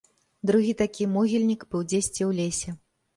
Другі 0.49 0.71
такі 0.79 1.05
могільнік 1.17 1.65
быў 1.75 1.83
дзесьці 1.91 2.21
ў 2.29 2.33
лесе. 2.39 2.75